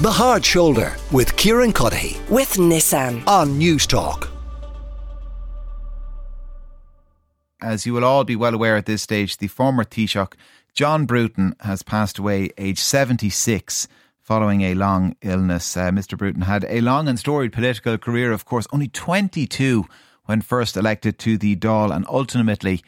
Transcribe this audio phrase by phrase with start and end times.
[0.00, 4.28] The Hard Shoulder with Kieran Cuddihy with Nissan on Newstalk.
[7.60, 10.34] As you will all be well aware at this stage, the former Taoiseach
[10.72, 13.88] John Bruton has passed away aged 76
[14.20, 15.76] following a long illness.
[15.76, 16.16] Uh, Mr.
[16.16, 19.84] Bruton had a long and storied political career, of course, only 22
[20.26, 22.84] when first elected to the Dáil and ultimately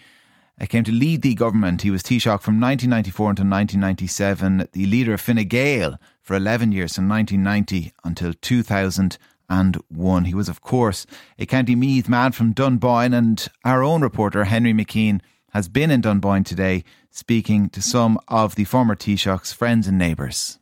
[0.66, 1.82] came to lead the government.
[1.82, 6.94] He was Taoiseach from 1994 until 1997, the leader of Fine Gael for 11 years
[6.96, 10.24] from 1990 until 2001.
[10.26, 11.06] He was, of course,
[11.38, 15.20] a County Meath man from Dunboyne, and our own reporter, Henry McKean,
[15.52, 20.58] has been in Dunboyne today speaking to some of the former Taoiseach's friends and neighbours.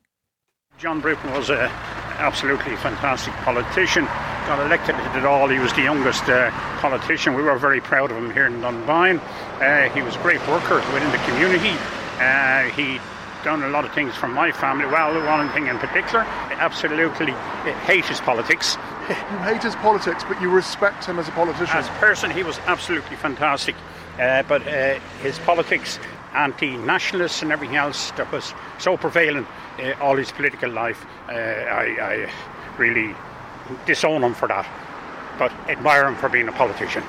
[0.78, 4.06] John Bruton was an absolutely fantastic politician.
[4.48, 5.46] Got elected at all.
[5.48, 7.34] He was the youngest uh, politician.
[7.34, 9.18] We were very proud of him here in Dunboyne.
[9.60, 11.76] Uh, he was a great worker within the community.
[12.18, 12.98] Uh, he
[13.44, 14.86] done a lot of things for my family.
[14.86, 16.24] Well, one thing in particular,
[16.56, 17.32] absolutely
[17.84, 18.78] hate his politics.
[19.08, 21.76] You hate his politics, but you respect him as a politician.
[21.76, 23.74] As a person, he was absolutely fantastic.
[24.18, 25.98] Uh, but uh, his politics,
[26.34, 29.46] anti-nationalists and everything else that was so prevalent
[29.78, 32.32] uh, all his political life, uh, I, I
[32.78, 33.14] really
[33.86, 34.66] disown him for that,
[35.38, 37.02] but admire him for being a politician.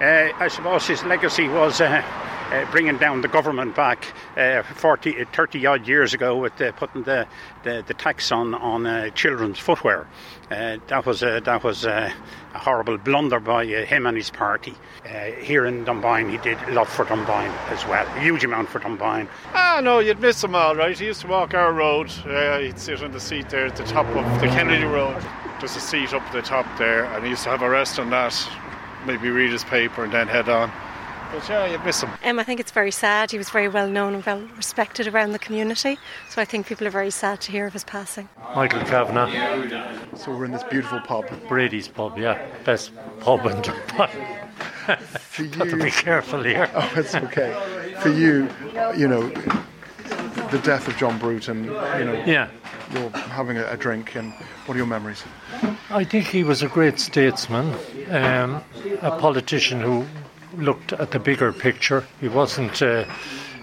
[0.00, 2.02] Uh, I suppose his legacy was uh,
[2.50, 7.26] uh, bringing down the government back uh, 40, 30 odd years ago with putting the,
[7.64, 10.08] the, the, tax on on uh, children's footwear.
[10.50, 12.12] Uh, that was a, that was a,
[12.54, 14.74] horrible blunder by him and his party.
[15.38, 18.80] here in Dunboyne, he did a lot for Dunboyne as well, a huge amount for
[18.80, 19.28] Dunboyne.
[19.52, 20.98] Ah, no, you'd miss him all right.
[20.98, 22.10] He used to walk our road.
[22.10, 25.22] he'd sit on the seat there at the top of the Kennedy Road.
[25.60, 27.98] Just a seat up at the top there, and he used to have a rest
[27.98, 28.34] on that.
[29.06, 30.72] Maybe read his paper and then head on.
[31.32, 32.10] But yeah, you'd miss him.
[32.24, 33.30] Um, I think it's very sad.
[33.30, 35.96] He was very well known and well respected around the community.
[36.28, 38.28] So I think people are very sad to hear of his passing.
[38.54, 40.16] Michael Kavanagh.
[40.16, 41.26] So we're in this beautiful pub.
[41.46, 42.44] Brady's pub, yeah.
[42.64, 44.10] Best pub in Dubai.
[45.20, 46.68] For you, to be careful here.
[46.74, 47.54] Oh, it's okay.
[48.00, 48.48] For you,
[48.96, 49.30] you know,
[50.50, 52.48] the death of John Bruton, you know, yeah.
[52.92, 54.32] you're having a, a drink, and
[54.66, 55.22] what are your memories?
[55.90, 57.74] I think he was a great statesman,
[58.10, 58.62] um,
[59.02, 60.04] a politician who
[60.56, 62.06] looked at the bigger picture.
[62.20, 63.06] He wasn't a,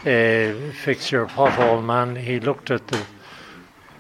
[0.06, 2.16] a fix your pothole man.
[2.16, 3.04] He looked at the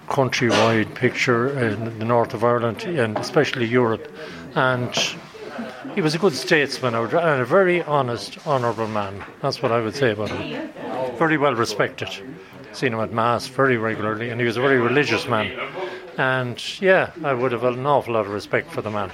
[0.08, 4.09] countrywide picture in the north of Ireland and especially Europe.
[4.56, 4.94] And
[5.96, 9.24] he was a good statesman and a very honest, honourable man.
[9.42, 10.69] That's what I would say about him.
[11.18, 12.09] Very well respected.
[12.73, 15.51] Seen him at Mass very regularly, and he was a very religious man.
[16.17, 19.11] And yeah, I would have an awful lot of respect for the man.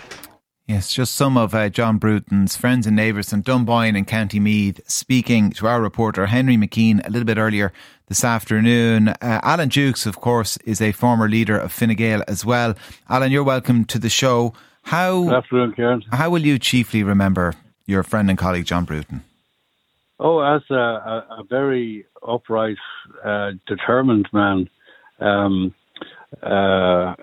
[0.66, 4.80] Yes, just some of uh, John Bruton's friends and neighbours in Dunboyne and County Meath
[4.90, 7.74] speaking to our reporter Henry McKean a little bit earlier
[8.08, 9.10] this afternoon.
[9.10, 12.76] Uh, Alan Dukes, of course, is a former leader of Fine Gael as well.
[13.10, 14.54] Alan, you're welcome to the show.
[14.84, 16.04] How, Good afternoon, Kieran.
[16.14, 17.56] How will you chiefly remember
[17.86, 19.24] your friend and colleague John Bruton?
[20.26, 22.78] Oh, as a, a, a very upright,
[23.26, 24.70] uh, determined man.
[25.20, 25.76] Um,
[26.42, 27.14] uh,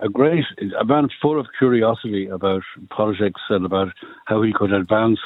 [0.00, 0.44] a great,
[0.80, 3.88] a man full of curiosity about politics and about
[4.24, 5.18] how he could advance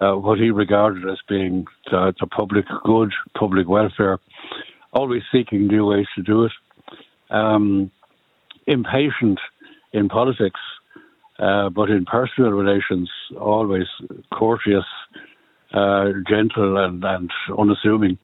[0.00, 4.18] uh, what he regarded as being the, the, public good, public welfare,
[4.94, 6.52] always seeking new ways to do it.
[7.28, 7.90] Um,
[8.66, 9.40] impatient
[9.92, 10.60] in politics,
[11.38, 13.86] uh, but in personal relations, always
[14.32, 14.86] courteous,
[15.76, 18.18] uh, gentle, and, and unassuming.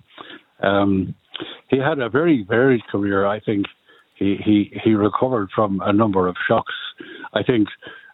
[0.62, 1.14] Um,
[1.68, 3.66] he had a very varied career, I think
[4.16, 6.74] he, he, he recovered from a number of shocks.
[7.34, 7.68] I think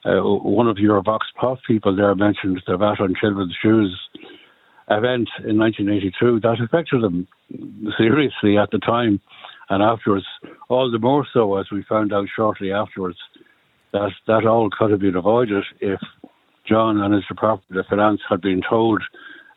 [0.05, 3.99] uh, one of your Vox Pop people there mentioned the VAT on children's shoes
[4.91, 7.29] event in 1982 that affected him
[7.99, 9.21] seriously at the time
[9.71, 10.25] and afterwards,
[10.69, 13.19] all the more so as we found out shortly afterwards
[13.93, 16.01] that that all could have been avoided if
[16.69, 19.03] John and his Department of Finance had been told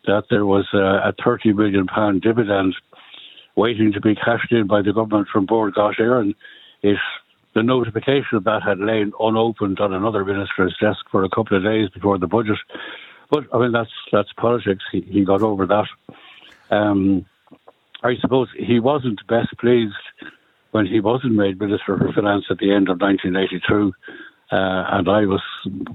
[0.06, 2.74] that there was a, a 30 million pound dividend
[3.54, 6.34] waiting to be cashed in by the government from Bord Gáis Éireann
[6.82, 6.98] if
[7.54, 11.62] the notification of that had lain unopened on another minister's desk for a couple of
[11.62, 12.58] days before the budget.
[13.30, 14.84] But I mean, that's that's politics.
[14.90, 15.86] He, he got over that.
[16.70, 17.26] Um,
[18.02, 19.94] I suppose he wasn't best pleased
[20.72, 23.92] when he wasn't made Minister for Finance at the end of 1982.
[24.52, 25.40] Uh, and I was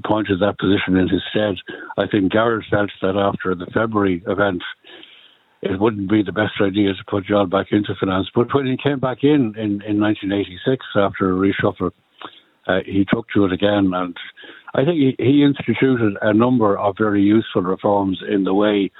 [0.03, 1.57] appointed that position in his stead.
[1.95, 4.63] I think Garret felt that after the February event,
[5.61, 8.29] it wouldn't be the best idea to put John back into finance.
[8.33, 11.91] But when he came back in in, in 1986 after a reshuffle,
[12.67, 14.17] uh, he took to it again, and
[14.73, 18.91] I think he, he instituted a number of very useful reforms in the way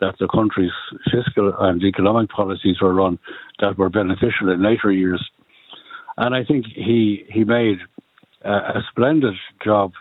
[0.00, 0.72] that the country's
[1.10, 3.18] fiscal and economic policies were run
[3.60, 5.22] that were beneficial in later years.
[6.16, 7.78] and I think he he made
[8.44, 9.92] a splendid job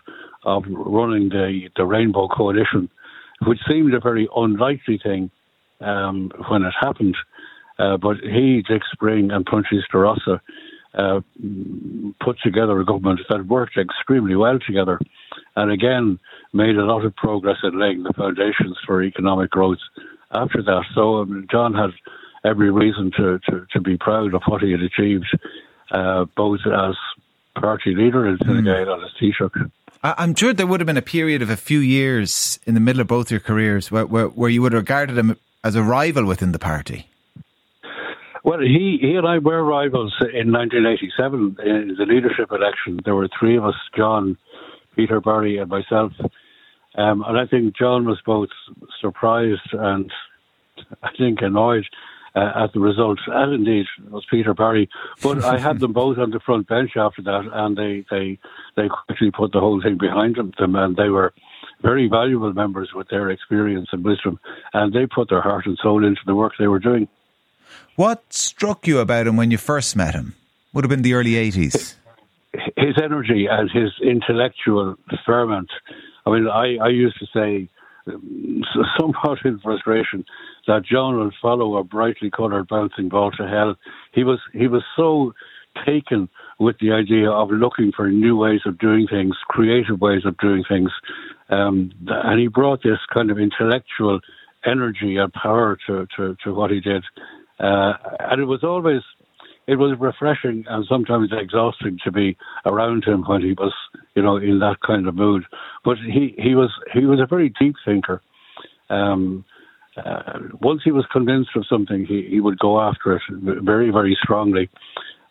[0.46, 2.90] of running the the Rainbow Coalition,
[3.46, 5.32] which seemed a very unlikely thing
[5.82, 7.16] um, when it happened.
[7.80, 10.42] Uh, but he, Dick Spring, and Proinsias de Rossa
[10.94, 11.22] uh,
[12.24, 15.00] put together a government that worked extremely well together,
[15.56, 16.20] and again
[16.54, 19.80] made a lot of progress in laying the foundations for economic growth
[20.32, 20.84] after that.
[20.94, 21.90] So um, John had
[22.46, 25.26] every reason to, to, to, be proud of what he had achieved,
[25.92, 26.96] uh, both as
[27.56, 28.28] party leader
[28.64, 28.94] Gael mm.
[28.94, 29.72] and as Taoiseach.
[30.04, 33.02] I'm sure there would have been a period of a few years in the middle
[33.02, 36.26] of both your careers where, where, where you would have regarded him as a rival
[36.26, 37.08] within the party.
[38.44, 43.00] Well, he, he and I were rivals in 1987 in the leadership election.
[43.06, 44.38] There were three of us John,
[44.96, 46.12] Peter Barry, and myself.
[46.96, 48.50] Um, and I think John was both
[49.00, 50.12] surprised and
[51.02, 51.86] I think annoyed
[52.36, 54.90] uh, at the results, as indeed was Peter Barry.
[55.22, 58.40] But I had them both on the front bench after that, and they they
[58.76, 61.34] they quickly put the whole thing behind them, and they were
[61.82, 64.40] very valuable members with their experience and wisdom,
[64.74, 67.08] and they put their heart and soul into the work they were doing.
[67.96, 70.36] What struck you about him when you first met him?
[70.74, 71.96] Would have been the early 80s.
[72.78, 74.96] His energy and his intellectual
[75.26, 75.70] ferment.
[76.26, 77.70] I mean, I, I used to say,
[79.00, 80.26] somewhat in frustration,
[80.68, 83.76] that John would follow a brightly coloured bouncing ball to hell.
[84.14, 85.34] He was he was so
[85.86, 86.30] taken
[86.60, 90.64] with the idea of looking for new ways of doing things, creative ways of doing
[90.68, 90.92] things,
[91.50, 94.20] um, and he brought this kind of intellectual
[94.66, 97.04] energy and power to, to, to what he did.
[97.60, 99.02] Uh, and it was always,
[99.68, 103.74] it was refreshing and sometimes exhausting to be around him when he was,
[104.16, 105.44] you know, in that kind of mood.
[105.84, 108.22] But he, he was he was a very deep thinker.
[108.90, 109.46] Um,
[109.98, 114.18] uh, once he was convinced of something, he, he would go after it very, very
[114.22, 114.70] strongly.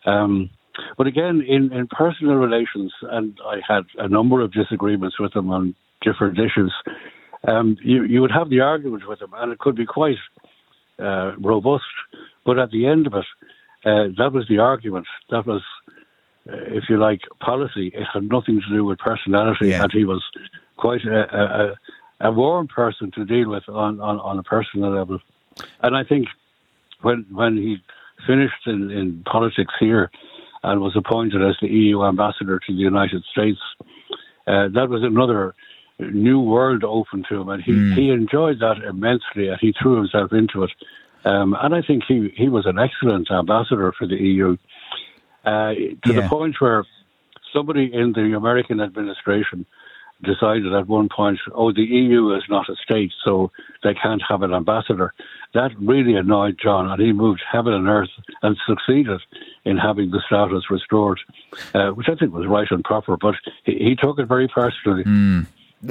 [0.05, 0.49] Um,
[0.97, 5.49] but again, in, in personal relations, and I had a number of disagreements with him
[5.51, 6.73] on different issues,
[7.47, 10.15] um, you, you would have the argument with him, and it could be quite
[10.99, 11.83] uh, robust.
[12.45, 13.25] But at the end of it,
[13.85, 15.05] uh, that was the argument.
[15.29, 15.61] That was,
[16.45, 17.91] if you like, policy.
[17.93, 19.83] It had nothing to do with personality, yeah.
[19.83, 20.23] and he was
[20.77, 21.73] quite a,
[22.21, 25.19] a, a, warm person to deal with on, on, on a personal level.
[25.81, 26.27] And I think
[27.01, 27.77] when when he
[28.25, 30.09] finished in, in politics here
[30.63, 33.59] and was appointed as the EU ambassador to the United States,
[34.47, 35.53] uh, that was another
[35.99, 37.95] new world open to him, and he, mm.
[37.95, 40.71] he enjoyed that immensely, and he threw himself into it.
[41.25, 44.57] Um, and I think he, he was an excellent ambassador for the EU,
[45.43, 46.21] uh, to yeah.
[46.21, 46.85] the point where
[47.53, 49.65] somebody in the American administration
[50.23, 53.51] decided at one point, oh, the EU is not a state, so
[53.83, 55.13] they can't have an ambassador.
[55.53, 58.09] That really annoyed John, and he moved heaven and earth
[58.41, 59.21] and succeeded
[59.65, 61.19] in having the status restored,
[61.73, 63.17] uh, which I think was right and proper.
[63.17, 63.35] But
[63.65, 65.03] he, he took it very personally.
[65.03, 65.45] Mm.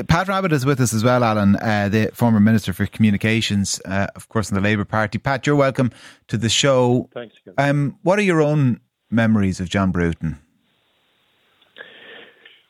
[0.08, 4.06] Pat Rabbitte is with us as well, Alan, uh, the former Minister for Communications, uh,
[4.16, 5.18] of course, in the Labour Party.
[5.18, 5.92] Pat, you're welcome
[6.28, 7.10] to the show.
[7.12, 7.34] Thanks.
[7.58, 8.80] Um, what are your own
[9.12, 10.38] memories of John Bruton?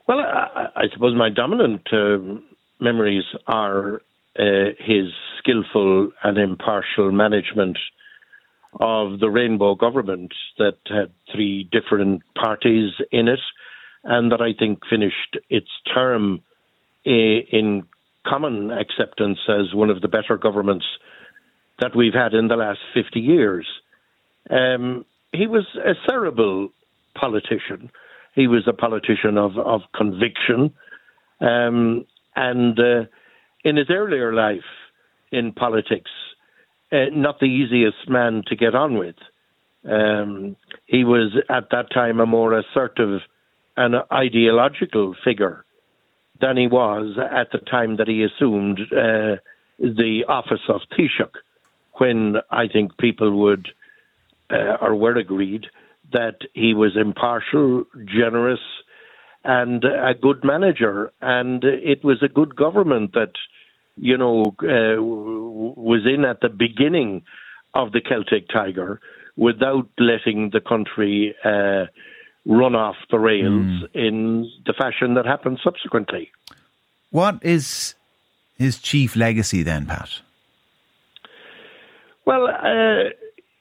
[0.06, 2.18] Well, I, I suppose my dominant uh,
[2.80, 4.02] memories are
[4.38, 7.78] uh, his skillful and impartial management
[8.80, 13.40] of the Rainbow government that had three different parties in it,
[14.04, 16.40] and that I think finished its term
[17.04, 17.84] in
[18.26, 20.86] common acceptance as one of the better governments
[21.80, 23.66] that we've had in the last 50 years.
[24.48, 26.68] Um, he was a cerebral
[27.14, 27.90] politician.
[28.34, 30.72] He was a politician of, of conviction.
[31.40, 33.04] Um, and uh,
[33.64, 34.60] in his earlier life
[35.30, 36.10] in politics,
[36.92, 39.16] uh, not the easiest man to get on with.
[39.90, 43.20] Um, he was at that time a more assertive
[43.76, 45.64] and ideological figure
[46.40, 49.36] than he was at the time that he assumed uh,
[49.78, 51.32] the office of Taoiseach,
[51.94, 53.68] when I think people would
[54.52, 55.66] uh, or were agreed
[56.12, 58.60] that he was impartial, generous,
[59.44, 63.32] and a good manager, and it was a good government that
[63.96, 67.22] you know uh, was in at the beginning
[67.74, 69.00] of the Celtic Tiger
[69.36, 71.86] without letting the country uh,
[72.44, 73.88] run off the rails mm.
[73.94, 76.30] in the fashion that happened subsequently.
[77.10, 77.94] What is
[78.58, 80.20] his chief legacy then, Pat?
[82.24, 83.10] Well, uh,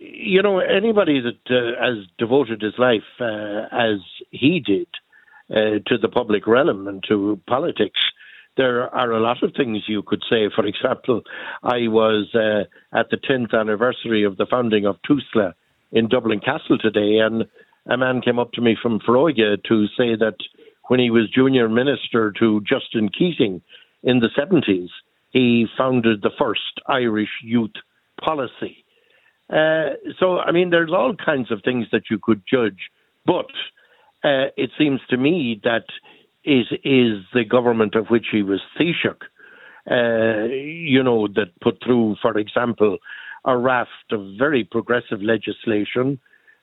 [0.02, 4.00] you know, anybody that uh, has devoted his life uh, as
[4.32, 4.88] he did
[5.52, 8.00] uh, to the public realm and to politics,
[8.58, 10.50] there are a lot of things you could say.
[10.56, 11.22] For example,
[11.62, 12.64] I was uh,
[12.98, 15.54] at the 10th anniversary of the founding of TUSLA
[15.92, 17.46] in Dublin Castle today, and
[17.86, 20.38] a man came up to me from Foróige to say that
[20.88, 23.62] when he was junior minister to Justin Keating
[24.02, 24.90] in the 70s,
[25.30, 27.72] he founded the first Irish youth
[28.20, 28.81] policy.
[29.52, 32.90] Uh, so, I mean, there's all kinds of things that you could judge,
[33.26, 33.52] but
[34.24, 35.86] uh, it seems to me that
[36.44, 39.22] it is the government of which he was Taoiseach,
[39.90, 42.98] uh, you know, that put through, for example,
[43.46, 46.20] a raft of very progressive legislation.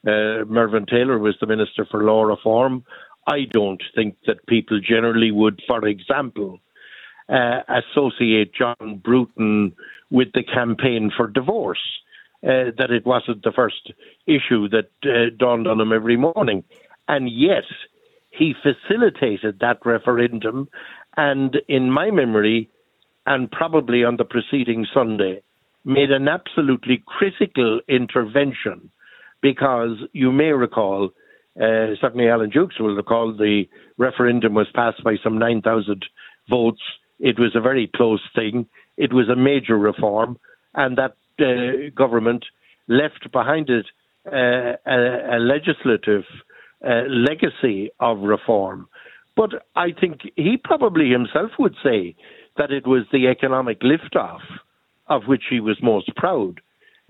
[0.06, 2.84] Uh, Mervyn Taylor was the Minister for Law Reform.
[3.26, 6.60] I don't think that people generally would, for example,
[7.28, 9.74] uh, associate John Bruton
[10.10, 11.82] with the campaign for divorce.
[12.40, 13.90] Uh, that it wasn't the first
[14.24, 16.62] issue that uh, dawned on him every morning.
[17.08, 17.64] And yet,
[18.30, 20.68] he facilitated that referendum.
[21.16, 22.70] And in my memory,
[23.26, 25.42] and probably on the preceding Sunday,
[25.84, 28.90] made an absolutely critical intervention
[29.40, 31.10] because you may recall,
[31.60, 33.64] uh, certainly Alan Dukes will recall, the
[33.96, 36.04] referendum was passed by some 9,000
[36.48, 36.82] votes.
[37.18, 38.66] It was a very close thing.
[38.96, 40.38] It was a major reform,
[40.74, 42.44] and that uh, government
[42.88, 43.86] left behind it
[44.26, 46.24] uh, a, a, legislative
[46.84, 48.88] uh, legacy of reform.
[49.36, 52.16] But I think he probably himself would say
[52.56, 54.40] that it was the economic liftoff
[55.08, 56.60] of which he was most proud.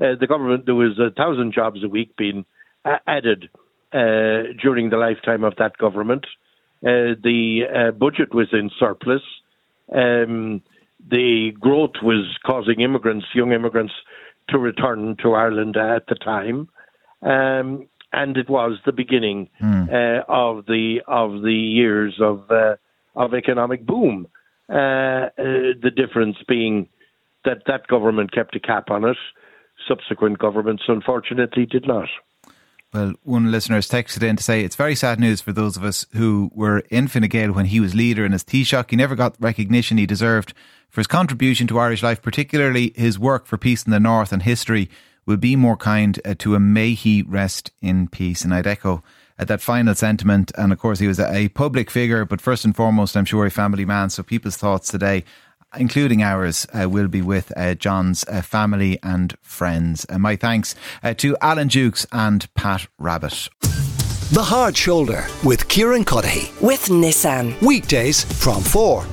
[0.01, 2.45] Uh, the government, there was a thousand jobs a week being
[2.85, 3.49] uh, added
[3.93, 6.25] uh, during the lifetime of that government.
[6.83, 9.23] The budget was in surplus.
[9.93, 10.63] Um,
[11.07, 13.95] the growth was causing immigrants, young immigrants,
[14.49, 16.69] to return to Ireland at the time.
[17.23, 20.25] Um, and it was the beginning mm.
[20.29, 22.51] of the of the years of
[23.15, 24.27] of economic boom.
[24.69, 26.89] the difference being
[27.45, 29.17] that that government kept a cap on it.
[29.87, 32.09] Subsequent governments, unfortunately, did not.
[32.93, 35.85] Well, one listener has texted in to say it's very sad news for those of
[35.85, 38.89] us who were in Fine Gael when he was leader and as Taoiseach.
[38.89, 40.55] He never got recognition he deserved
[40.89, 44.43] for his contribution to Irish life, particularly his work for peace in the North and
[44.43, 44.89] history.
[45.27, 46.73] Will be more kind uh, to him.
[46.73, 48.43] May he rest in peace.
[48.43, 49.03] And I'd echo
[49.39, 50.51] uh, that final sentiment.
[50.57, 53.51] And of course, he was a public figure, but first and foremost, I'm sure a
[53.51, 54.09] family man.
[54.09, 55.25] So people's thoughts today
[55.77, 60.05] including ours, uh, will be with uh, John's uh, family and friends.
[60.07, 63.49] And my thanks uh, to Alan Dukes and Pat Rabbitte.
[64.31, 66.61] The Hard Shoulder with Kieran Cuddihy.
[66.61, 67.61] With Nissan.
[67.63, 69.07] Weekdays from 4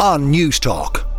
[0.00, 1.09] on Newstalk.